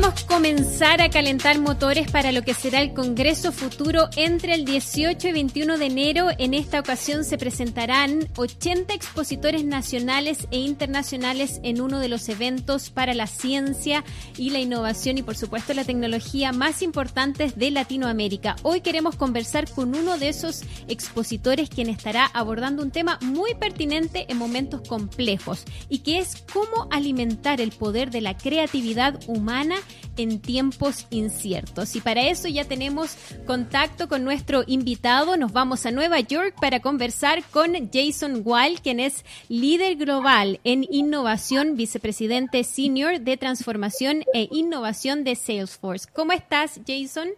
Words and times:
queremos 0.00 0.24
comenzar 0.24 1.02
a 1.02 1.10
calentar 1.10 1.58
motores 1.58 2.10
para 2.10 2.32
lo 2.32 2.40
que 2.40 2.54
será 2.54 2.80
el 2.80 2.94
Congreso 2.94 3.52
Futuro 3.52 4.08
entre 4.16 4.54
el 4.54 4.64
18 4.64 5.28
y 5.28 5.32
21 5.32 5.76
de 5.76 5.84
enero. 5.84 6.28
En 6.38 6.54
esta 6.54 6.80
ocasión 6.80 7.22
se 7.22 7.36
presentarán 7.36 8.26
80 8.36 8.94
expositores 8.94 9.62
nacionales 9.62 10.48
e 10.50 10.58
internacionales 10.58 11.60
en 11.64 11.82
uno 11.82 11.98
de 11.98 12.08
los 12.08 12.30
eventos 12.30 12.88
para 12.88 13.12
la 13.12 13.26
ciencia 13.26 14.02
y 14.38 14.50
la 14.50 14.60
innovación 14.60 15.18
y 15.18 15.22
por 15.22 15.36
supuesto 15.36 15.74
la 15.74 15.84
tecnología 15.84 16.52
más 16.52 16.80
importantes 16.80 17.58
de 17.58 17.70
Latinoamérica. 17.70 18.56
Hoy 18.62 18.80
queremos 18.80 19.16
conversar 19.16 19.70
con 19.70 19.94
uno 19.94 20.16
de 20.16 20.30
esos 20.30 20.62
expositores 20.88 21.68
quien 21.68 21.90
estará 21.90 22.24
abordando 22.24 22.82
un 22.82 22.90
tema 22.90 23.18
muy 23.20 23.54
pertinente 23.54 24.24
en 24.30 24.38
momentos 24.38 24.80
complejos 24.88 25.64
y 25.90 25.98
que 25.98 26.20
es 26.20 26.42
cómo 26.50 26.88
alimentar 26.90 27.60
el 27.60 27.72
poder 27.72 28.10
de 28.10 28.22
la 28.22 28.38
creatividad 28.38 29.20
humana 29.26 29.76
en 30.16 30.40
tiempos 30.40 31.06
inciertos. 31.10 31.96
Y 31.96 32.00
para 32.00 32.28
eso 32.28 32.48
ya 32.48 32.64
tenemos 32.64 33.16
contacto 33.46 34.08
con 34.08 34.24
nuestro 34.24 34.64
invitado. 34.66 35.36
Nos 35.36 35.52
vamos 35.52 35.86
a 35.86 35.90
Nueva 35.90 36.20
York 36.20 36.54
para 36.60 36.80
conversar 36.80 37.42
con 37.50 37.72
Jason 37.92 38.42
Wall, 38.44 38.80
quien 38.82 39.00
es 39.00 39.24
líder 39.48 39.96
global 39.96 40.60
en 40.64 40.86
innovación, 40.90 41.76
vicepresidente 41.76 42.64
senior 42.64 43.20
de 43.20 43.36
transformación 43.36 44.24
e 44.34 44.48
innovación 44.50 45.24
de 45.24 45.36
Salesforce. 45.36 46.08
¿Cómo 46.12 46.32
estás, 46.32 46.80
Jason? 46.86 47.28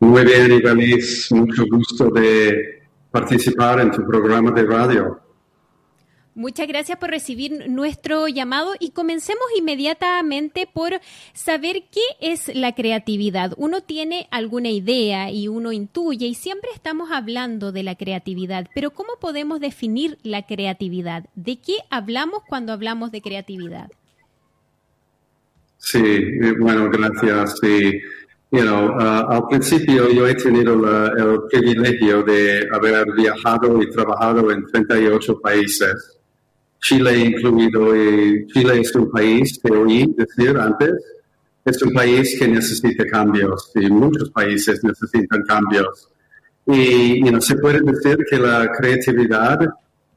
Muy 0.00 0.24
bien, 0.24 0.52
Ibeliz. 0.52 1.30
Mucho 1.32 1.64
gusto 1.70 2.08
de 2.10 2.82
participar 3.10 3.80
en 3.80 3.90
tu 3.90 4.06
programa 4.06 4.50
de 4.52 4.62
radio. 4.64 5.27
Muchas 6.38 6.68
gracias 6.68 6.96
por 6.98 7.10
recibir 7.10 7.68
nuestro 7.68 8.28
llamado 8.28 8.70
y 8.78 8.92
comencemos 8.92 9.42
inmediatamente 9.58 10.68
por 10.72 11.00
saber 11.32 11.82
qué 11.90 12.00
es 12.20 12.54
la 12.54 12.76
creatividad. 12.76 13.54
Uno 13.56 13.80
tiene 13.80 14.28
alguna 14.30 14.68
idea 14.70 15.32
y 15.32 15.48
uno 15.48 15.72
intuye 15.72 16.26
y 16.26 16.34
siempre 16.34 16.70
estamos 16.72 17.10
hablando 17.10 17.72
de 17.72 17.82
la 17.82 17.96
creatividad, 17.96 18.68
pero 18.72 18.92
¿cómo 18.92 19.14
podemos 19.20 19.58
definir 19.58 20.16
la 20.22 20.46
creatividad? 20.46 21.24
¿De 21.34 21.56
qué 21.56 21.78
hablamos 21.90 22.44
cuando 22.48 22.72
hablamos 22.72 23.10
de 23.10 23.20
creatividad? 23.20 23.90
Sí, 25.78 25.98
eh, 25.98 26.54
bueno, 26.56 26.88
gracias. 26.88 27.56
Uh, 28.50 28.60
al 28.60 29.42
principio 29.48 30.08
yo 30.08 30.24
he 30.28 30.36
tenido 30.36 30.74
el 31.16 31.40
privilegio 31.50 32.22
de 32.22 32.64
haber 32.72 33.12
viajado 33.16 33.82
y 33.82 33.90
trabajado 33.90 34.52
en 34.52 34.64
38 34.66 35.40
países 35.40 36.17
Chile 36.80 37.18
incluido. 37.18 37.94
Y 37.96 38.46
Chile 38.48 38.80
es 38.80 38.94
un 38.94 39.10
país, 39.10 39.60
te 39.60 39.72
oí 39.72 40.14
decir 40.16 40.56
antes, 40.56 40.94
es 41.64 41.82
un 41.82 41.92
país 41.92 42.36
que 42.38 42.48
necesita 42.48 43.04
cambios 43.06 43.70
y 43.74 43.90
muchos 43.90 44.30
países 44.30 44.82
necesitan 44.82 45.42
cambios. 45.42 46.08
Y 46.66 47.22
know, 47.22 47.40
se 47.40 47.56
puede 47.56 47.80
decir 47.80 48.18
que 48.28 48.38
la 48.38 48.70
creatividad 48.72 49.58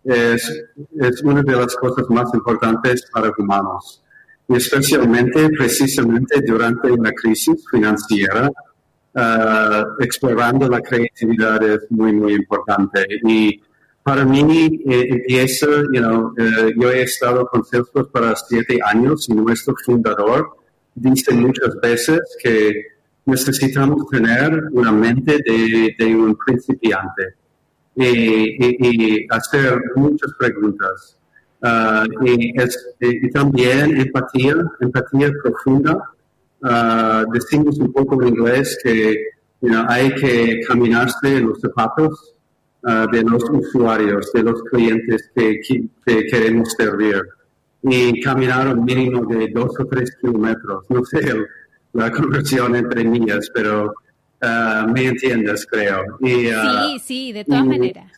es, 0.04 0.64
es 1.00 1.22
una 1.23 1.42
de 1.42 1.56
las 1.56 1.76
cosas 1.76 2.09
más 2.09 2.34
importantes 2.34 3.06
para 3.12 3.32
humanos. 3.38 4.04
Y 4.48 4.56
especialmente, 4.56 5.50
precisamente 5.50 6.42
durante 6.45 6.92
una 6.92 7.12
crisis 7.12 7.64
financiera, 7.70 8.50
uh, 9.16 10.04
explorando 10.04 10.67
la 10.67 10.82
creatividad 10.82 11.64
es 11.64 11.89
muy, 11.89 12.12
muy 12.12 12.34
importante. 12.34 13.06
Y 13.26 13.62
para 14.03 14.25
mí 14.25 14.81
eh, 14.88 15.07
empieza, 15.09 15.67
you 15.94 16.02
know, 16.02 16.33
eh, 16.38 16.73
yo 16.75 16.89
he 16.91 17.03
estado 17.03 17.45
con 17.45 17.63
Salesforce 17.63 18.09
para 18.11 18.35
siete 18.35 18.80
años 18.83 19.30
y 19.30 19.33
nuestro 19.33 19.75
fundador 19.85 20.58
dice 20.95 21.33
muchas 21.33 21.80
veces 21.81 22.19
que 22.41 22.88
necesitamos 23.25 24.08
tener 24.09 24.63
una 24.71 24.91
mente 24.91 25.37
de, 25.45 26.15
un 26.15 26.36
principiante 26.36 27.36
y, 27.95 29.27
hacer 29.30 29.80
muchas 29.95 30.31
preguntas. 30.39 31.17
Uh, 31.61 32.26
y, 32.26 32.55
y, 32.99 33.30
también 33.30 33.95
empatía, 34.02 34.55
empatía 34.80 35.31
profunda. 35.43 36.09
Uh, 36.64 37.31
decimos 37.31 37.77
un 37.77 37.93
poco 37.93 38.20
en 38.21 38.30
inglés 38.30 38.80
que 38.83 39.15
you 39.61 39.70
know, 39.70 39.86
hay 39.87 40.14
que 40.15 40.61
caminarse 40.67 41.37
en 41.37 41.49
los 41.49 41.61
zapatos 41.61 42.36
Ah, 42.83 43.05
de 43.11 43.21
los 43.21 43.43
usuarios, 43.52 44.31
de 44.33 44.42
los 44.42 44.64
clientes 44.64 45.30
que, 45.36 45.59
queremos 46.03 46.73
servir 46.75 47.21
y 47.83 48.19
caminar 48.21 48.75
un 48.75 48.83
mínimo 48.83 49.23
de 49.27 49.49
dos 49.53 49.80
o 49.80 49.86
tres 49.86 50.17
kilómetros. 50.19 50.86
No 50.89 51.05
sé 51.05 51.21
la 51.93 52.11
conversión 52.11 52.75
entre 52.75 53.03
millas, 53.03 53.52
pero 53.53 53.93
ah, 54.41 54.87
me 54.91 55.05
entiendes, 55.05 55.67
creo. 55.67 56.17
Y, 56.21 56.47
ah, 56.47 56.87
sí, 56.87 56.99
sí, 56.99 57.33
de 57.33 57.45
todas 57.45 57.67
maneras. 57.67 58.11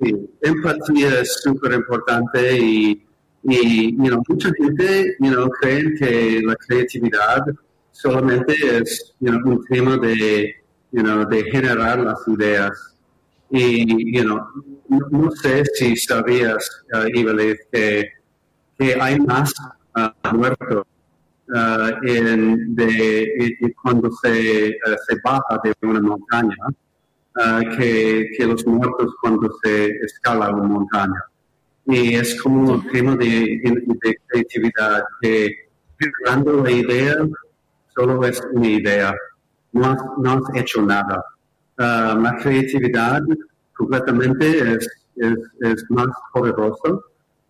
Sí, 0.00 0.30
empatía 0.42 1.20
es 1.20 1.40
súper 1.42 1.72
importante 1.72 2.56
y, 2.56 3.04
y 3.42 3.96
mucha 4.28 4.52
gente 4.56 5.16
you 5.18 5.50
cree 5.60 5.94
que 5.98 6.40
la 6.44 6.54
creatividad 6.54 7.42
solamente 7.90 8.54
es 8.78 9.12
un 9.20 9.64
tema 9.68 9.96
de, 9.96 10.54
de 10.92 11.44
generar 11.50 11.98
las 11.98 12.18
ideas 12.28 12.93
y, 13.50 14.16
you 14.16 14.24
know, 14.24 14.40
no, 14.88 15.30
sé 15.30 15.64
si 15.74 15.96
sabías, 15.96 16.84
uh, 16.92 17.06
que, 17.72 18.04
que, 18.78 19.00
hay 19.00 19.18
más 19.20 19.52
uh, 19.96 20.34
muertos 20.34 20.84
uh, 21.48 22.06
en 22.06 22.74
de, 22.74 23.56
cuando 23.82 24.10
se, 24.22 24.70
uh, 24.70 24.96
se, 25.06 25.16
baja 25.22 25.60
de 25.62 25.74
una 25.82 26.00
montaña 26.00 26.56
que, 27.76 28.30
que, 28.36 28.46
los 28.46 28.64
muertos 28.66 29.14
cuando 29.20 29.50
se 29.62 29.86
escala 30.04 30.50
una 30.50 30.68
montaña. 30.68 31.24
Y 31.86 32.14
es 32.14 32.40
como 32.40 32.72
un 32.74 32.88
tema 32.90 33.16
de, 33.16 33.60
de 33.64 34.16
creatividad, 34.28 35.02
que 35.20 35.50
creando 35.98 36.62
la 36.62 36.70
idea 36.70 37.16
solo 37.94 38.24
es 38.24 38.40
una 38.52 38.66
idea, 38.66 39.14
no 39.72 39.86
has, 39.86 39.98
no 40.18 40.32
has 40.32 40.56
hecho 40.56 40.82
nada. 40.82 41.22
Ah, 41.78 42.16
la 42.20 42.36
creatividad 42.36 43.20
completamente 43.76 44.74
es, 44.74 44.88
es, 45.16 45.84
más 45.90 46.06
poderosa 46.32 47.00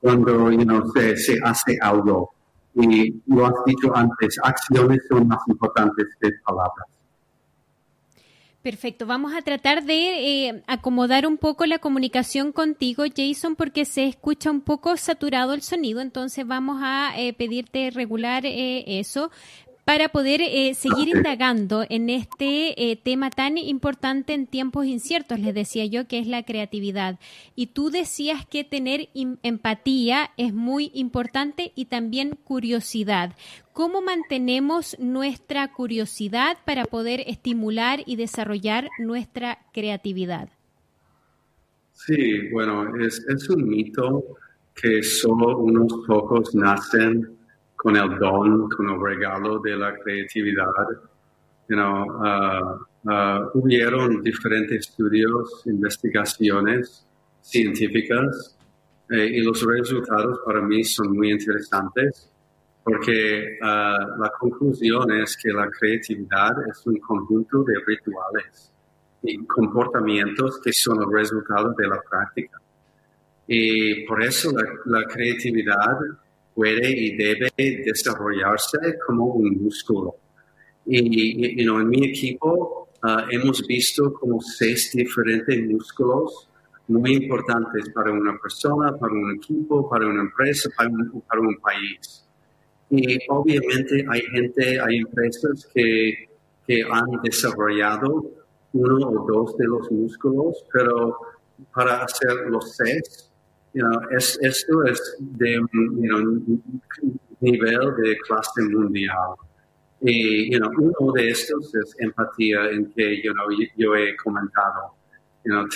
cuando 0.00 0.50
se, 0.94 1.16
se 1.16 1.38
hace 1.42 1.78
algo. 1.80 2.32
Y 2.74 3.14
lo 3.26 3.46
has 3.46 3.64
dicho 3.66 3.94
antes, 3.94 4.38
acciones 4.42 5.00
son 5.08 5.28
más 5.28 5.40
importantes 5.46 6.06
que 6.20 6.30
palabras. 6.44 6.86
Perfecto, 8.64 9.04
vamos 9.04 9.34
a 9.34 9.42
tratar 9.42 9.84
de 9.84 10.46
eh, 10.46 10.62
acomodar 10.66 11.26
un 11.26 11.36
poco 11.36 11.66
la 11.66 11.78
comunicación 11.78 12.50
contigo, 12.50 13.04
Jason, 13.14 13.56
porque 13.56 13.84
se 13.84 14.06
escucha 14.06 14.50
un 14.50 14.62
poco 14.62 14.96
saturado 14.96 15.52
el 15.52 15.60
sonido, 15.60 16.00
entonces 16.00 16.46
vamos 16.46 16.80
a 16.82 17.12
eh, 17.14 17.34
pedirte 17.34 17.91
regular 17.91 18.46
eh, 18.46 18.98
eso 18.98 19.30
para 19.84 20.09
poder 20.09 20.41
eh, 20.41 20.72
seguir 20.75 21.09
indagando 21.09 21.84
en 21.89 22.09
este 22.09 22.91
eh, 22.91 22.97
tema 22.97 23.31
tan 23.31 23.59
importante 23.59 24.33
en 24.33 24.47
tiempos 24.47 24.87
inciertos, 24.87 25.39
les 25.41 25.55
decía 25.55 25.84
yo, 25.84 26.06
que 26.06 26.19
es 26.19 26.27
la 26.27 26.43
creatividad. 26.43 27.19
Y 27.55 27.67
tú 27.67 27.91
decías 27.91 28.47
que 28.47 28.65
tener 28.65 29.11
empatía 29.43 30.31
es 30.37 30.55
muy 30.55 30.91
importante 30.95 31.72
y 31.75 31.87
también 31.87 32.37
curiosidad. 32.45 33.37
¿Cómo 33.72 34.00
mantenemos 34.00 34.97
nuestra 34.99 35.71
curiosidad 35.72 36.56
para 36.65 36.84
poder 36.84 37.22
estimular 37.27 38.01
y 38.06 38.16
desarrollar 38.16 38.89
nuestra 38.99 39.59
creatividad? 39.72 40.49
Sí, 41.93 42.49
bueno, 42.53 42.97
es, 43.05 43.25
es 43.28 43.51
un 43.51 43.69
mito 43.69 44.25
que 44.75 45.03
solo 45.03 45.59
unos 45.59 45.93
pocos 46.06 46.55
nacen 46.55 47.37
con 47.84 47.97
el 47.98 48.19
don, 48.19 48.71
con 48.71 48.89
el 48.89 48.98
regalo 48.98 49.59
de 49.59 49.77
la 49.77 49.95
creatividad. 49.98 50.72
You 51.69 51.77
know, 51.77 52.07
uh, 52.07 53.10
uh, 53.10 53.51
hubieron 53.53 54.22
diferentes 54.22 54.89
estudios, 54.89 55.63
investigaciones 55.66 57.07
científicas 57.42 58.57
eh, 59.10 59.27
y 59.34 59.42
los 59.42 59.63
resultados 59.66 60.41
para 60.47 60.63
mí 60.63 60.83
son 60.83 61.15
muy 61.15 61.31
interesantes 61.31 62.31
porque 62.83 63.59
uh, 63.60 64.19
la 64.19 64.33
conclusión 64.41 65.13
es 65.13 65.37
que 65.37 65.53
la 65.53 65.69
creatividad 65.69 66.53
es 66.71 66.87
un 66.87 66.98
conjunto 67.01 67.65
de 67.65 67.75
rituales 67.87 68.72
y 69.22 69.45
comportamientos 69.45 70.59
que 70.65 70.72
son 70.72 71.03
el 71.03 71.13
resultado 71.13 71.75
de 71.77 71.87
la 71.87 72.01
práctica. 72.09 72.59
Y 73.47 74.07
por 74.07 74.22
eso 74.22 74.53
la, 74.53 75.01
la 75.01 75.07
creatividad 75.07 75.98
puede 76.54 76.91
y 76.91 77.16
debe 77.16 77.51
desarrollarse 77.56 78.78
como 79.06 79.27
un 79.27 79.62
músculo. 79.62 80.16
Y, 80.86 81.62
en 81.62 81.89
mi 81.89 82.06
equipo 82.06 82.89
ah, 83.03 83.27
hemos 83.30 83.66
visto 83.66 84.12
como 84.15 84.41
seis 84.41 84.92
diferentes 84.92 85.66
músculos 85.66 86.48
muy 86.89 87.15
importantes 87.15 87.91
para 87.91 88.12
una 88.12 88.39
persona, 88.39 88.97
para 88.97 89.12
un 89.12 89.36
equipo, 89.36 89.89
para 89.89 90.06
una 90.06 90.22
empresa, 90.22 90.68
para 90.77 90.91
un, 90.91 91.22
para 91.22 91.41
un 91.41 91.56
país. 91.56 92.27
Y 92.91 93.18
obviamente 93.28 94.04
hay 94.09 94.21
gente, 94.22 94.80
hay 94.80 94.98
empresas 94.98 95.68
que, 95.74 96.28
que 96.66 96.83
han 96.83 97.22
desarrollado 97.22 98.30
uno 98.74 99.09
o 99.09 99.27
dos 99.27 99.56
de 99.56 99.66
los 99.66 99.91
músculos, 99.91 100.65
pero 100.72 101.16
para 101.72 102.03
hacer 102.03 102.34
los 102.48 102.77
seis, 102.77 103.30
es, 104.10 104.38
esto 104.41 104.84
es 104.84 105.16
de 105.18 105.54
you 105.54 106.62
nivel 107.41 107.94
de 107.97 108.16
clase 108.26 108.62
mundial. 108.71 109.34
Y 110.00 110.54
uno 110.56 111.12
de 111.15 111.30
estos 111.30 111.74
es 111.74 111.97
empatía 111.98 112.71
en 112.71 112.92
que 112.92 113.22
yo 113.76 113.94
he 113.97 114.16
comentado. 114.16 114.94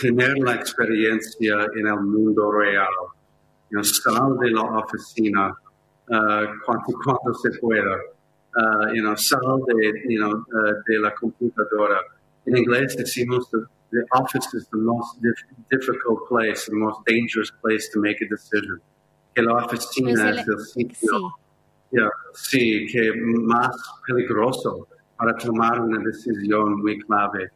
tener 0.00 0.38
la 0.38 0.54
experiencia 0.54 1.66
en 1.74 1.86
el 1.86 2.00
mundo 2.00 2.52
real. 2.52 2.88
sal 3.82 4.38
de 4.38 4.50
la 4.50 4.62
oficina 4.62 5.54
uh, 6.08 6.46
cuanto, 6.64 7.34
se 7.34 7.58
pueda. 7.58 7.96
Uh, 8.56 9.16
sal 9.16 9.60
de, 9.66 10.18
uh, 10.18 10.44
de 10.86 10.98
la 11.00 11.14
computadora. 11.14 12.00
En 12.46 12.56
inglés 12.56 12.96
decimos 12.96 13.50
the, 13.90 14.04
office 14.12 14.52
is 14.54 14.66
the 14.68 14.78
most 14.78 15.18
difficult 15.70 16.28
place, 16.28 16.66
the 16.66 16.76
most 16.76 17.00
dangerous 17.06 17.50
place 17.62 17.88
to 17.92 18.00
make 18.00 18.20
a 18.20 18.28
decision. 18.28 18.80
Que 19.34 19.42
la 19.42 19.64
oficina 19.64 20.30
es 20.30 20.46
el 20.46 20.58
sitio 20.60 21.32
sí, 22.34 22.86
que 22.90 23.12
más 23.14 23.76
peligroso 24.06 24.86
para 25.16 25.36
tomar 25.36 25.80
una 25.80 25.98
decisión 25.98 26.80
muy 26.80 26.98
clave. 27.00 27.50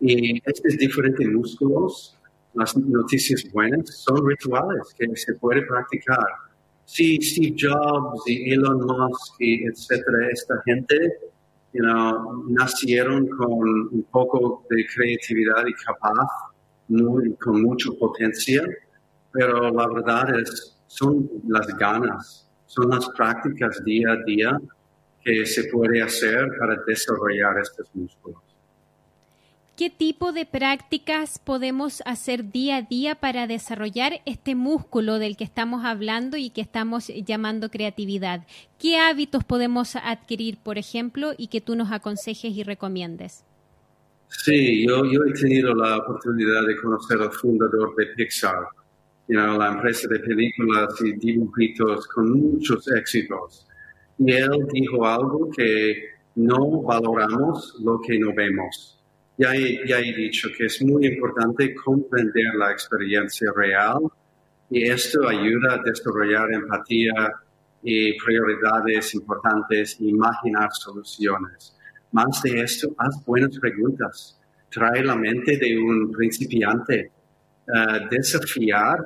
Y 0.00 0.40
estos 0.44 0.76
diferentes 0.76 1.26
músculos, 1.28 2.16
las 2.54 2.76
noticias 2.76 3.44
buenas, 3.52 3.88
son 3.98 4.26
rituales 4.26 4.94
que 4.96 5.06
se 5.16 5.34
puede 5.34 5.62
practicar. 5.62 6.26
Sí, 6.84 7.18
Steve 7.20 7.54
Jobs 7.58 8.22
y 8.26 8.52
Elon 8.52 8.86
Musk 8.86 9.34
y 9.40 9.66
etcétera, 9.66 10.28
esta 10.32 10.54
gente, 10.64 10.96
you 11.72 11.82
know, 11.82 12.44
nacieron 12.48 13.28
con 13.28 13.88
un 13.92 14.06
poco 14.10 14.64
de 14.70 14.86
creatividad 14.86 15.66
y 15.66 15.74
capaz, 15.74 16.28
muy, 16.88 17.34
con 17.34 17.62
mucha 17.62 17.90
potencia, 17.98 18.62
pero 19.32 19.70
la 19.70 19.86
verdad 19.88 20.38
es, 20.40 20.76
son 20.86 21.28
las 21.46 21.66
ganas 21.76 22.48
son 22.68 22.90
las 22.90 23.08
prácticas 23.16 23.82
día 23.84 24.12
a 24.12 24.24
día 24.24 24.60
que 25.22 25.44
se 25.46 25.64
puede 25.64 26.02
hacer 26.02 26.48
para 26.60 26.76
desarrollar 26.86 27.58
estos 27.58 27.88
músculos. 27.94 28.47
¿Qué 29.78 29.90
tipo 29.90 30.32
de 30.32 30.44
prácticas 30.44 31.38
podemos 31.38 32.02
hacer 32.04 32.50
día 32.50 32.78
a 32.78 32.82
día 32.82 33.14
para 33.14 33.46
desarrollar 33.46 34.14
este 34.26 34.56
músculo 34.56 35.20
del 35.20 35.36
que 35.36 35.44
estamos 35.44 35.84
hablando 35.84 36.36
y 36.36 36.50
que 36.50 36.60
estamos 36.60 37.12
llamando 37.24 37.70
creatividad? 37.70 38.44
¿Qué 38.80 38.98
hábitos 38.98 39.44
podemos 39.44 39.94
adquirir, 39.94 40.58
por 40.60 40.78
ejemplo, 40.78 41.30
y 41.38 41.46
que 41.46 41.60
tú 41.60 41.76
nos 41.76 41.92
aconsejes 41.92 42.56
y 42.56 42.64
recomiendes? 42.64 43.44
Sí, 44.26 44.84
yo, 44.84 45.04
yo 45.04 45.20
he 45.24 45.32
tenido 45.40 45.72
la 45.76 45.98
oportunidad 45.98 46.66
de 46.66 46.74
conocer 46.74 47.20
al 47.20 47.30
fundador 47.30 47.94
de 47.94 48.06
Pixar, 48.16 48.66
la 49.28 49.68
empresa 49.68 50.08
de 50.08 50.18
películas 50.18 50.88
y 51.04 51.12
dibujitos 51.24 52.04
con 52.08 52.32
muchos 52.32 52.84
éxitos. 52.96 53.68
Y 54.18 54.32
él 54.32 54.50
dijo 54.72 55.06
algo 55.06 55.48
que 55.56 56.02
no 56.34 56.82
valoramos 56.82 57.76
lo 57.78 58.00
que 58.00 58.18
no 58.18 58.34
vemos. 58.34 58.97
Ya 59.38 59.54
he, 59.54 59.86
ya 59.86 60.00
he 60.00 60.12
dicho 60.12 60.48
que 60.56 60.66
es 60.66 60.82
muy 60.82 61.06
importante 61.06 61.72
comprender 61.74 62.54
la 62.56 62.72
experiencia 62.72 63.52
real 63.54 64.00
y 64.68 64.88
esto 64.88 65.28
ayuda 65.28 65.74
a 65.74 65.82
desarrollar 65.82 66.52
empatía 66.52 67.32
y 67.82 68.18
prioridades 68.18 69.14
importantes, 69.14 69.96
imaginar 70.00 70.68
soluciones. 70.72 71.76
Más 72.10 72.42
de 72.42 72.62
esto, 72.62 72.88
haz 72.98 73.24
buenas 73.24 73.56
preguntas. 73.58 74.40
Trae 74.70 75.04
la 75.04 75.14
mente 75.14 75.56
de 75.56 75.78
un 75.78 76.10
principiante 76.10 77.12
uh, 77.68 78.08
desafiar 78.10 78.98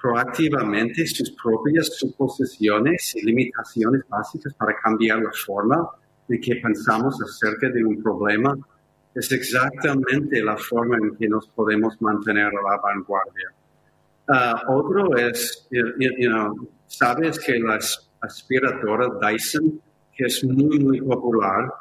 proactivamente 0.00 1.06
sus 1.06 1.32
propias 1.42 1.96
suposiciones 1.96 3.16
y 3.16 3.24
limitaciones 3.24 4.02
básicas 4.08 4.54
para 4.54 4.76
cambiar 4.76 5.22
la 5.22 5.32
forma 5.32 5.88
en 6.28 6.40
que 6.40 6.56
pensamos 6.56 7.20
acerca 7.22 7.70
de 7.70 7.82
un 7.82 8.02
problema 8.02 8.54
es 9.14 9.32
exactamente 9.32 10.42
la 10.42 10.56
forma 10.56 10.96
en 10.96 11.16
que 11.16 11.28
nos 11.28 11.48
podemos 11.48 12.00
mantener 12.00 12.46
a 12.46 12.52
la 12.52 12.80
vanguardia. 12.82 13.52
Uh, 14.28 14.72
otro 14.72 15.16
es, 15.16 15.66
you, 15.70 16.30
know, 16.30 16.68
sabes 16.86 17.38
que 17.38 17.58
la 17.58 17.78
aspiradora 18.20 19.08
Dyson, 19.20 19.80
que 20.14 20.26
es 20.26 20.44
muy, 20.44 20.78
muy 20.78 21.00
popular, 21.00 21.72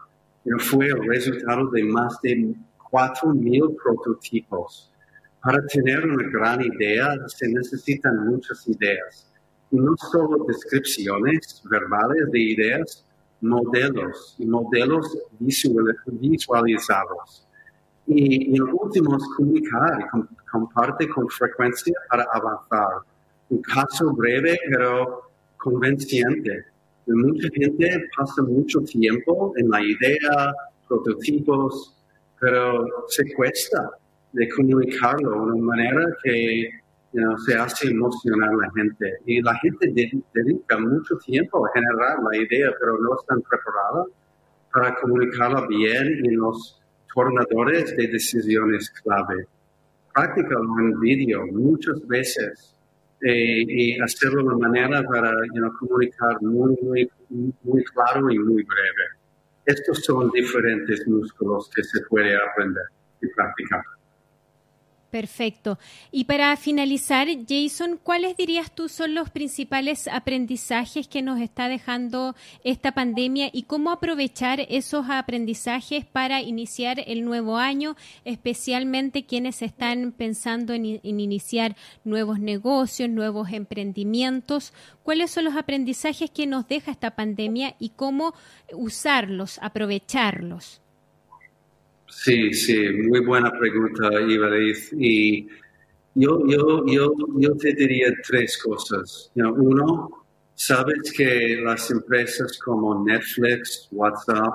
fue 0.59 0.87
el 0.87 1.05
resultado 1.07 1.69
de 1.71 1.83
más 1.83 2.17
de 2.21 2.55
4.000 2.91 3.75
prototipos 3.83 4.91
para 5.47 5.65
tener 5.67 6.05
una 6.05 6.29
gran 6.29 6.61
idea 6.61 7.15
se 7.27 7.47
necesitan 7.47 8.27
muchas 8.27 8.67
ideas. 8.67 9.31
No 9.71 9.95
solo 10.11 10.45
descripciones 10.45 11.61
verbales 11.69 12.29
de 12.31 12.39
ideas, 12.39 13.05
modelos 13.41 14.35
y 14.39 14.45
modelos 14.45 15.17
visualizados. 15.39 17.45
Y, 18.07 18.55
y 18.55 18.59
último 18.59 19.17
es 19.17 19.23
comunicar 19.35 19.99
y 20.01 20.05
comparte 20.49 21.07
con 21.09 21.27
frecuencia 21.29 21.93
para 22.09 22.25
avanzar. 22.33 23.01
Un 23.49 23.61
caso 23.61 24.13
breve 24.13 24.57
pero 24.69 25.29
convenciente. 25.57 26.65
Mucha 27.07 27.47
gente 27.53 28.09
pasa 28.17 28.41
mucho 28.43 28.79
tiempo 28.81 29.53
en 29.57 29.69
la 29.69 29.81
idea, 29.81 30.53
prototipos, 30.87 31.95
pero 32.39 32.85
se 33.07 33.33
cuesta 33.33 33.91
de 34.33 34.47
comunicarlo 34.49 35.31
de 35.31 35.37
una 35.37 35.63
manera 35.63 36.05
que 36.23 36.69
se 37.45 37.55
hace 37.55 37.89
emocionar 37.89 38.49
a 38.49 38.57
la 38.57 38.71
gente. 38.75 39.13
Y 39.25 39.41
la 39.41 39.55
gente 39.55 39.91
dedica 40.33 40.77
mucho 40.77 41.17
tiempo 41.17 41.65
a 41.65 41.69
generar 41.73 42.17
la 42.23 42.37
idea, 42.37 42.71
pero 42.79 42.97
no 42.99 43.15
están 43.19 43.41
preparadas 43.41 44.07
para 44.73 44.95
comunicarla 44.95 45.65
bien 45.67 46.25
en 46.25 46.37
los 46.37 46.81
tornadores 47.13 47.95
de 47.95 48.07
decisiones 48.07 48.89
clave. 49.01 49.47
Practícalo 50.13 50.79
en 50.79 50.99
vídeo 50.99 51.45
muchas 51.47 52.05
veces 52.07 52.75
eh, 53.21 53.63
y 53.67 53.99
hacerlo 53.99 54.43
de 54.49 54.55
manera 54.55 55.03
para 55.03 55.31
comunicar 55.79 56.41
muy, 56.41 56.77
muy, 56.81 57.09
muy 57.63 57.83
claro 57.85 58.29
y 58.29 58.37
muy 58.37 58.63
breve. 58.63 59.05
Estos 59.65 60.03
son 60.03 60.29
diferentes 60.31 61.07
músculos 61.07 61.69
que 61.75 61.83
se 61.83 62.01
puede 62.01 62.35
aprender 62.35 62.85
y 63.21 63.27
practicar. 63.27 63.96
Perfecto. 65.09 65.79
Y 66.11 66.25
para 66.25 66.55
finalizar, 66.57 67.29
Jason, 67.47 67.97
¿cuáles 68.03 68.35
dirías 68.35 68.75
tú 68.75 68.89
son 68.89 69.15
los 69.15 69.29
principales 69.29 70.09
aprendizajes 70.09 71.07
que 71.07 71.21
nos 71.21 71.39
está 71.39 71.69
dejando 71.69 72.35
esta 72.65 72.91
pandemia 72.91 73.49
y 73.53 73.63
cómo 73.63 73.91
aprovechar 73.91 74.59
esos 74.67 75.05
aprendizajes 75.09 76.05
para 76.05 76.41
iniciar 76.41 77.01
el 77.07 77.23
nuevo 77.23 77.55
año, 77.55 77.95
especialmente 78.25 79.25
quienes 79.25 79.61
están 79.61 80.11
pensando 80.11 80.73
en, 80.73 80.99
en 81.01 81.19
iniciar 81.21 81.77
nuevos 82.03 82.39
negocios, 82.39 83.09
nuevos 83.09 83.53
emprendimientos? 83.53 84.73
¿Cuáles 85.03 85.31
son 85.31 85.45
los 85.45 85.55
aprendizajes 85.55 86.29
que 86.31 86.47
nos 86.47 86.67
deja 86.67 86.91
esta 86.91 87.15
pandemia 87.15 87.77
y 87.79 87.91
cómo 87.91 88.33
usarlos, 88.73 89.57
aprovecharlos? 89.61 90.81
Sí, 92.07 92.53
sí, 92.53 92.89
muy 93.07 93.19
buena 93.19 93.51
pregunta, 93.51 94.09
Ibariz. 94.21 94.91
Y 94.97 95.47
yo, 96.15 96.39
yo, 96.47 96.85
yo, 96.87 97.13
yo 97.37 97.55
te 97.57 97.73
diría 97.73 98.13
tres 98.25 98.57
cosas. 98.63 99.31
uno, 99.35 100.25
sabes 100.55 101.11
que 101.15 101.59
las 101.63 101.91
empresas 101.91 102.57
como 102.59 103.03
Netflix, 103.05 103.87
WhatsApp, 103.91 104.53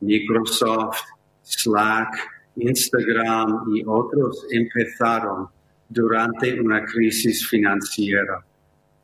Microsoft, 0.00 0.98
Slack, 1.42 2.14
Instagram 2.56 3.64
y 3.74 3.82
otros 3.86 4.46
empezaron 4.50 5.48
durante 5.88 6.60
una 6.60 6.84
crisis 6.84 7.46
financiera. 7.48 8.44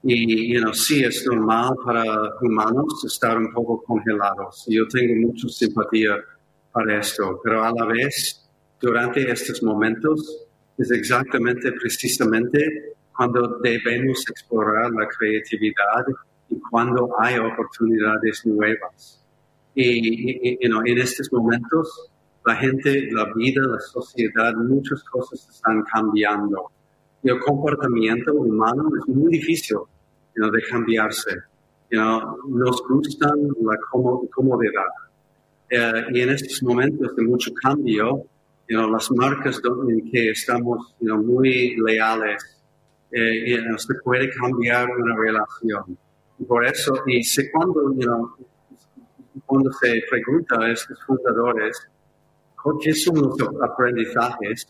Y, 0.02 0.52
you 0.54 0.60
know, 0.60 0.72
sí, 0.72 1.02
es 1.02 1.26
normal 1.26 1.74
para 1.84 2.04
humanos 2.40 3.04
estar 3.04 3.36
un 3.36 3.52
poco 3.52 3.82
congelados. 3.82 4.64
Yo 4.68 4.86
tengo 4.86 5.28
mucha 5.28 5.48
simpatía 5.48 6.16
para 6.76 6.98
esto, 6.98 7.40
pero 7.42 7.64
a 7.64 7.72
la 7.72 7.86
vez, 7.86 8.46
durante 8.78 9.30
estos 9.30 9.62
momentos, 9.62 10.46
es 10.76 10.90
exactamente, 10.90 11.72
precisamente, 11.72 12.92
cuando 13.16 13.58
debemos 13.62 14.22
explorar 14.28 14.90
la 14.92 15.08
creatividad 15.08 16.04
y 16.50 16.60
cuando 16.70 17.08
hay 17.18 17.38
oportunidades 17.38 18.44
nuevas. 18.44 19.24
Y, 19.74 20.58
en 20.66 20.98
estos 20.98 21.32
momentos, 21.32 22.10
la 22.44 22.56
gente, 22.56 23.08
la 23.10 23.32
vida, 23.34 23.62
la 23.62 23.80
sociedad, 23.80 24.52
muchas 24.56 25.02
cosas 25.04 25.48
están 25.48 25.82
cambiando. 25.90 26.72
Y 27.22 27.30
el 27.30 27.40
comportamiento 27.40 28.34
humano 28.34 28.90
es 29.00 29.14
muy 29.14 29.30
difícil 29.32 29.78
de 30.34 30.62
cambiarse. 30.70 31.30
nos 31.90 32.82
gustan 32.86 33.48
la 33.62 33.78
comodidad. 34.34 34.92
Eh, 35.68 36.04
y 36.12 36.20
en 36.20 36.30
estos 36.30 36.62
momentos 36.62 37.14
de 37.16 37.24
mucho 37.24 37.52
cambio, 37.54 38.24
las 38.68 39.10
marcas 39.12 39.60
en 39.88 40.10
que 40.10 40.30
estamos 40.30 40.94
muy 41.00 41.76
leales, 41.76 42.56
eh, 43.12 43.58
se 43.76 43.94
puede 44.02 44.30
cambiar 44.30 44.88
una 44.90 45.16
relación. 45.16 45.96
Por 46.46 46.66
eso, 46.66 47.02
y 47.06 47.22
sé 47.22 47.50
cuando, 47.50 48.36
cuando 49.44 49.72
se 49.72 50.02
pregunta 50.10 50.56
a 50.60 50.72
estos 50.72 50.98
fundadores, 51.04 51.88
¿qué 52.82 52.92
son 52.92 53.22
los 53.22 53.36
aprendizajes? 53.62 54.68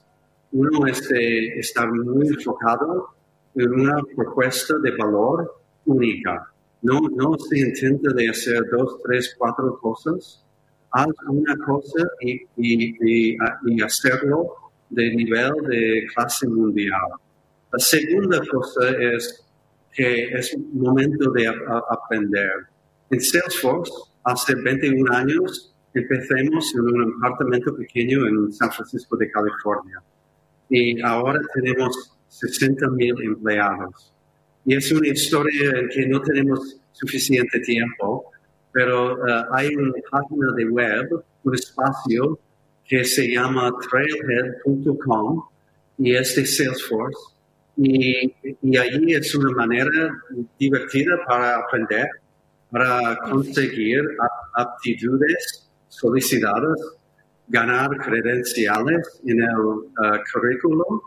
Uno 0.52 0.86
es 0.86 1.08
de 1.08 1.58
estar 1.58 1.90
muy 1.90 2.28
enfocado 2.28 3.08
en 3.54 3.72
una 3.72 4.00
propuesta 4.14 4.74
de 4.78 4.96
valor 4.96 5.60
única. 5.86 6.52
No, 6.82 7.00
no 7.00 7.36
se 7.38 7.58
intenta 7.58 8.12
de 8.12 8.28
hacer 8.28 8.62
dos, 8.70 9.00
tres, 9.02 9.34
cuatro 9.36 9.78
cosas. 9.80 10.45
Haz 10.98 11.08
una 11.28 11.54
cosa 11.58 12.08
y, 12.22 12.40
y, 12.56 13.36
y, 13.66 13.82
hacerlo 13.82 14.48
de 14.88 15.14
nivel 15.14 15.52
de 15.68 16.06
clase 16.14 16.48
mundial. 16.48 17.10
La 17.70 17.78
segunda 17.78 18.40
cosa 18.50 18.88
es 18.98 19.44
que 19.92 20.24
es 20.32 20.56
momento 20.72 21.30
de 21.32 21.48
aprender. 21.90 22.54
En 23.10 23.20
Salesforce, 23.20 23.92
hace 24.24 24.54
21 24.54 25.12
años, 25.12 25.74
empecemos 25.92 26.74
en 26.74 26.80
un 26.80 27.14
apartamento 27.22 27.76
pequeño 27.76 28.26
en 28.26 28.50
San 28.54 28.72
Francisco 28.72 29.18
de 29.18 29.30
California. 29.30 30.02
Y 30.70 30.98
ahora 31.02 31.40
tenemos 31.52 32.16
60 32.28 32.88
mil 32.92 33.14
empleados. 33.22 34.14
Y 34.64 34.74
es 34.74 34.90
una 34.90 35.08
historia 35.08 35.72
en 35.78 35.88
que 35.90 36.06
no 36.08 36.22
tenemos 36.22 36.80
suficiente 36.92 37.60
tiempo, 37.60 38.32
pero 38.76 39.14
uh, 39.14 39.54
hay 39.54 39.74
una 39.74 39.90
página 40.10 40.52
de 40.54 40.66
web, 40.66 41.24
un 41.44 41.54
espacio 41.54 42.38
que 42.84 43.06
se 43.06 43.26
llama 43.32 43.72
trailhead.com 43.88 45.42
y 45.96 46.14
es 46.14 46.36
de 46.36 46.44
Salesforce. 46.44 47.36
Y, 47.78 48.34
y 48.60 48.76
allí 48.76 49.14
es 49.14 49.34
una 49.34 49.50
manera 49.52 50.14
divertida 50.58 51.16
para 51.26 51.56
aprender, 51.56 52.06
para 52.70 53.16
conseguir 53.30 54.02
aptitudes 54.52 55.70
solicitadas, 55.88 56.78
ganar 57.48 57.88
credenciales 57.96 59.22
en 59.24 59.40
el 59.40 59.56
uh, 59.56 59.84
currículum 60.34 61.00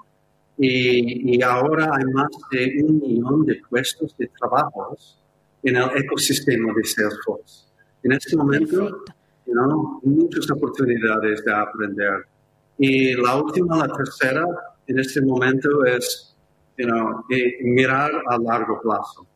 y, 0.58 1.42
ahora 1.44 1.92
hay 1.96 2.04
más 2.06 2.30
de 2.52 2.84
un 2.84 3.00
millón 3.00 3.46
de 3.46 3.62
puestos 3.70 4.18
de 4.18 4.28
trabajo 4.40 4.98
en 5.64 5.76
el 5.76 5.90
ecosistema 5.96 6.74
de 6.76 6.84
Salesforce. 6.84 7.66
En 8.04 8.14
este 8.14 8.36
momento, 8.36 9.04
you 9.46 10.00
muchas 10.04 10.50
oportunidades 10.52 11.44
de 11.44 11.54
aprender. 11.54 12.26
Y 12.78 13.14
la 13.16 13.42
última, 13.42 13.78
la 13.78 13.94
tercera, 13.94 14.46
en 14.88 15.00
este 15.00 15.22
momento 15.22 15.86
es 15.86 16.36
you 16.78 16.88
eh, 17.30 17.58
mirar 17.64 18.12
a 18.28 18.38
largo 18.38 18.80
plazo. 18.82 19.28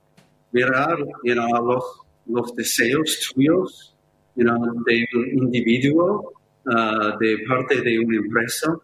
Mirar 0.52 0.98
you 1.24 1.42
a 1.42 1.62
los, 1.62 1.84
los 2.28 2.56
deseos 2.56 3.32
tuyos 3.34 3.96
de 4.36 4.46
un 4.46 5.44
individuo, 5.44 6.34
uh, 6.66 7.18
de 7.20 7.38
parte 7.48 7.82
de 7.82 8.00
una 8.00 8.18
empresa. 8.18 8.76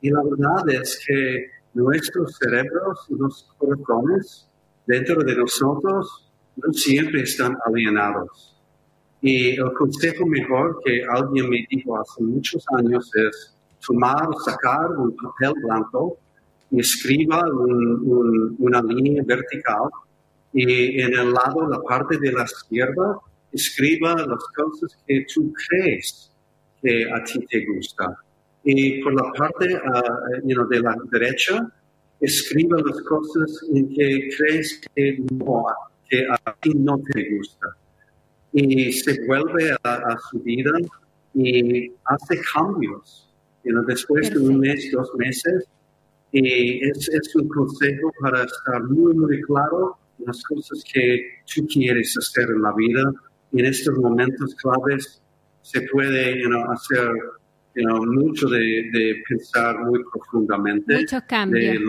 Y 0.00 0.10
la 0.10 0.22
verdad 0.22 0.82
es 0.82 1.04
que 1.06 1.46
nuestros 1.74 2.36
cerebros, 2.38 3.06
los 3.10 3.54
corazones 3.58 4.48
dentro 4.86 5.22
de 5.22 5.36
nosotros 5.36 6.29
siempre 6.72 7.22
están 7.22 7.56
alienados. 7.66 8.56
Y 9.22 9.50
el 9.50 9.72
consejo 9.74 10.26
mejor 10.26 10.80
que 10.84 11.02
alguien 11.10 11.50
me 11.50 11.66
dijo 11.70 11.98
hace 11.98 12.22
muchos 12.22 12.64
años 12.78 13.10
es 13.14 13.54
tomar, 13.86 14.28
sacar 14.44 14.90
un 14.96 15.14
papel 15.16 15.52
blanco 15.62 16.16
y 16.70 16.80
escriba 16.80 17.42
una 18.58 18.82
línea 18.82 19.22
vertical 19.26 19.88
y 20.52 21.00
en 21.00 21.14
el 21.14 21.32
lado, 21.32 21.68
la 21.68 21.80
parte 21.80 22.18
de 22.18 22.32
la 22.32 22.44
izquierda, 22.44 23.18
escriba 23.52 24.14
las 24.14 24.44
cosas 24.56 24.98
que 25.06 25.24
tú 25.32 25.52
crees 25.68 26.30
que 26.82 27.04
a 27.10 27.22
ti 27.24 27.44
te 27.46 27.66
gusta 27.66 28.16
y 28.64 29.02
por 29.02 29.14
la 29.14 29.32
parte 29.32 29.74
uh, 29.74 30.68
de 30.68 30.80
la 30.80 30.96
derecha, 31.10 31.66
escriba 32.20 32.76
las 32.84 33.00
cosas 33.02 33.64
en 33.74 33.88
que 33.94 34.28
crees 34.36 34.80
que, 34.94 35.18
no, 35.32 35.64
que 36.10 36.26
a 36.28 36.54
ti 36.60 36.72
no 36.74 37.00
te 37.12 37.30
gusta. 37.36 37.68
Y 38.52 38.92
se 38.92 39.24
vuelve 39.26 39.74
a, 39.84 40.16
su 40.30 40.40
vida 40.40 40.72
y 41.34 41.88
hace 42.04 42.40
cambios. 42.52 43.32
después 43.86 44.30
de 44.30 44.38
un 44.38 44.58
mes, 44.58 44.90
dos 44.92 45.10
meses, 45.16 45.68
y 46.32 46.84
es, 46.88 47.08
es, 47.08 47.34
un 47.36 47.48
consejo 47.48 48.12
para 48.20 48.44
estar 48.44 48.82
muy, 48.84 49.14
muy 49.14 49.40
claro 49.42 49.96
las 50.18 50.42
cosas 50.44 50.84
que 50.92 51.22
tú 51.52 51.66
quieres 51.66 52.16
hacer 52.18 52.48
en 52.50 52.62
la 52.62 52.72
vida. 52.74 53.12
Y 53.52 53.60
en 53.60 53.66
estos 53.66 53.96
momentos 53.98 54.54
claves 54.56 55.22
se 55.62 55.80
puede 55.92 56.42
hacer 56.72 57.10
mucho 58.06 58.48
de, 58.48 59.22
pensar 59.28 59.78
muy 59.84 60.02
profundamente. 60.12 60.94
Muchos 60.94 61.22
cambios. 61.22 61.82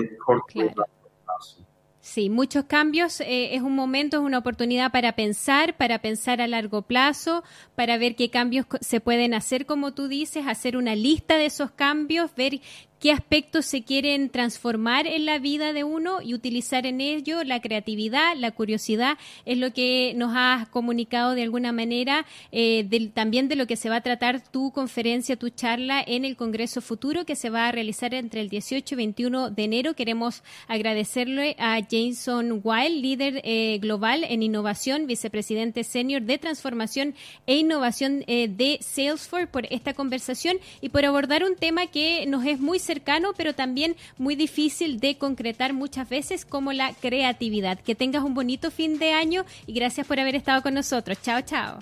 Sí, 2.14 2.30
muchos 2.30 2.66
cambios. 2.66 3.22
Eh, 3.22 3.56
es 3.56 3.62
un 3.62 3.74
momento, 3.74 4.18
es 4.18 4.24
una 4.24 4.40
oportunidad 4.40 4.92
para 4.92 5.14
pensar, 5.16 5.78
para 5.78 6.00
pensar 6.00 6.42
a 6.42 6.48
largo 6.48 6.82
plazo, 6.82 7.42
para 7.74 7.98
ver 7.98 8.18
qué 8.18 8.30
cambios 8.30 8.66
se 8.82 9.00
pueden 9.00 9.34
hacer, 9.34 9.66
como 9.66 9.94
tú 9.94 10.10
dices, 10.10 10.46
hacer 10.46 10.76
una 10.76 10.94
lista 10.94 11.38
de 11.38 11.46
esos 11.46 11.72
cambios, 11.72 12.36
ver 12.36 12.60
qué 13.02 13.12
aspectos 13.12 13.66
se 13.66 13.84
quieren 13.84 14.30
transformar 14.30 15.08
en 15.08 15.26
la 15.26 15.40
vida 15.40 15.74
de 15.74 15.84
uno 15.84 16.22
y 16.22 16.36
utilizar 16.36 16.86
en 16.86 17.02
ello 17.02 17.44
la 17.44 17.60
creatividad, 17.60 18.36
la 18.38 18.52
curiosidad, 18.52 19.18
es 19.46 19.58
lo 19.58 19.74
que 19.74 20.14
nos 20.16 20.34
has 20.36 20.68
comunicado 20.70 21.34
de 21.34 21.42
alguna 21.42 21.72
manera, 21.72 22.28
eh, 22.52 23.10
también 23.16 23.48
de 23.48 23.56
lo 23.56 23.66
que 23.66 23.76
se 23.76 23.90
va 23.90 23.98
a 23.98 24.02
tratar 24.02 24.44
tu 24.44 24.72
conferencia, 24.72 25.36
tu 25.36 25.50
charla 25.50 26.04
en 26.06 26.26
el 26.26 26.36
Congreso 26.36 26.80
Futuro 26.80 27.26
que 27.26 27.36
se 27.36 27.50
va 27.50 27.68
a 27.68 27.72
realizar 27.72 28.14
entre 28.14 28.40
el 28.40 28.50
18 28.50 28.94
y 28.94 28.98
21 28.98 29.50
de 29.50 29.64
enero. 29.64 29.96
Queremos 29.96 30.44
agradecerle 30.68 31.56
a 31.58 31.80
Jason 31.82 32.62
Wild, 32.64 33.02
líder 33.02 33.42
eh, 33.44 33.80
global 33.82 34.24
en 34.30 34.44
innovación, 34.44 35.08
vicepresidente 35.08 35.84
senior 35.84 36.22
de 36.22 36.38
transformación 36.38 37.16
e 37.48 37.58
innovación 37.58 38.24
eh, 38.28 38.48
de 38.48 38.78
Salesforce 38.82 39.48
por 39.48 39.66
esta 39.72 39.96
conversación 39.96 40.58
y 40.82 40.90
por 40.90 41.04
abordar 41.04 41.44
un 41.44 41.56
tema 41.56 41.88
que 41.88 42.28
nos 42.28 42.46
es 42.46 42.60
muy 42.60 42.78
cercano, 42.92 43.30
pero 43.38 43.54
también 43.54 43.96
muy 44.18 44.36
difícil 44.36 45.00
de 45.00 45.18
concretar 45.18 45.74
muchas 45.74 46.10
veces 46.10 46.46
como 46.46 46.74
la 46.74 46.94
creatividad. 46.94 47.80
Que 47.80 47.96
tengas 47.96 48.24
un 48.24 48.34
bonito 48.34 48.70
fin 48.70 49.00
de 49.00 49.14
año 49.14 49.46
y 49.66 49.74
gracias 49.74 50.06
por 50.08 50.20
haber 50.20 50.36
estado 50.36 50.62
con 50.62 50.74
nosotros. 50.74 51.18
Chao, 51.22 51.42
chao. 51.42 51.80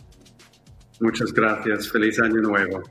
Muchas 1.00 1.32
gracias. 1.34 1.89
Feliz 1.92 2.20
año 2.20 2.42
nuevo. 2.42 2.84